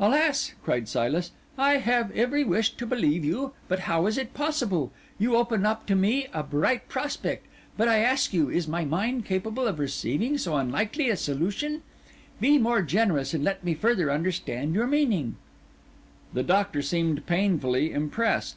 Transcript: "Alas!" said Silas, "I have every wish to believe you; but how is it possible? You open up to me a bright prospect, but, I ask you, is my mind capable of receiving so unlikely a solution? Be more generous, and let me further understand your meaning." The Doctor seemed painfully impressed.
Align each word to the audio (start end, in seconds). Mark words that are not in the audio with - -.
"Alas!" 0.00 0.52
said 0.66 0.88
Silas, 0.88 1.30
"I 1.56 1.74
have 1.74 2.10
every 2.10 2.42
wish 2.42 2.70
to 2.74 2.84
believe 2.84 3.24
you; 3.24 3.52
but 3.68 3.78
how 3.86 4.06
is 4.06 4.18
it 4.18 4.34
possible? 4.34 4.90
You 5.16 5.36
open 5.36 5.64
up 5.64 5.86
to 5.86 5.94
me 5.94 6.26
a 6.32 6.42
bright 6.42 6.88
prospect, 6.88 7.46
but, 7.76 7.86
I 7.86 7.98
ask 7.98 8.32
you, 8.32 8.50
is 8.50 8.66
my 8.66 8.84
mind 8.84 9.24
capable 9.26 9.68
of 9.68 9.78
receiving 9.78 10.38
so 10.38 10.56
unlikely 10.56 11.08
a 11.08 11.16
solution? 11.16 11.82
Be 12.40 12.58
more 12.58 12.82
generous, 12.82 13.32
and 13.32 13.44
let 13.44 13.62
me 13.62 13.74
further 13.74 14.10
understand 14.10 14.74
your 14.74 14.88
meaning." 14.88 15.36
The 16.32 16.42
Doctor 16.42 16.82
seemed 16.82 17.24
painfully 17.24 17.92
impressed. 17.92 18.56